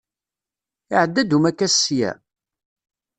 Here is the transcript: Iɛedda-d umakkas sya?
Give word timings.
Iɛedda-d 0.93 1.35
umakkas 1.37 1.75
sya? 1.83 2.11